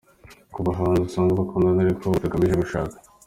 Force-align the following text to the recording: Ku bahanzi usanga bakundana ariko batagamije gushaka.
Ku 0.53 0.59
bahanzi 0.67 0.99
usanga 1.07 1.39
bakundana 1.39 1.79
ariko 1.81 2.03
batagamije 2.13 2.55
gushaka. 2.61 2.95